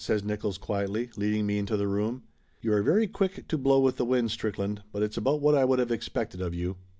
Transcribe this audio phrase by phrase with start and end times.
[0.03, 2.23] says Nickolls quietly, leading me into the room.
[2.59, 5.63] "You are very quick to blow with the wind, Strickland, but it's about what I
[5.63, 6.77] would have expected of you."